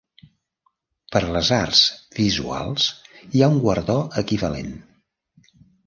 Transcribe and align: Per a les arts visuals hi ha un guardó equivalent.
Per 1.15 1.21
a 1.27 1.35
les 1.35 1.51
arts 1.59 1.83
visuals 2.21 2.89
hi 3.31 3.45
ha 3.49 3.53
un 3.57 3.63
guardó 3.69 4.03
equivalent. 4.27 4.77